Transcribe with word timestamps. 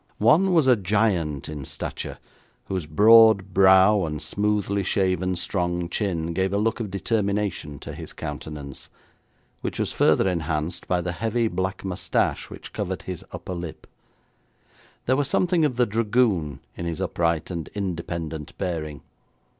One 0.17 0.51
was 0.55 0.65
a 0.65 0.75
giant 0.75 1.47
in 1.47 1.63
stature, 1.63 2.17
whose 2.65 2.87
broad 2.87 3.53
brow 3.53 4.03
and 4.03 4.19
smoothly 4.19 4.81
shaven 4.81 5.35
strong 5.35 5.89
chin 5.89 6.33
gave 6.33 6.51
a 6.53 6.57
look 6.57 6.79
of 6.79 6.89
determination 6.89 7.77
to 7.81 7.93
his 7.93 8.11
countenance, 8.11 8.89
which 9.61 9.77
was 9.77 9.91
further 9.91 10.27
enhanced 10.27 10.87
by 10.87 11.01
the 11.01 11.11
heavy 11.11 11.47
black 11.47 11.85
moustache 11.85 12.49
which 12.49 12.73
covered 12.73 13.03
his 13.03 13.23
upper 13.31 13.53
lip. 13.53 13.85
There 15.05 15.15
was 15.15 15.27
something 15.27 15.65
of 15.65 15.75
the 15.75 15.85
dragoon 15.85 16.61
in 16.75 16.87
his 16.87 16.99
upright 16.99 17.51
and 17.51 17.67
independent 17.75 18.57
bearing. 18.57 19.01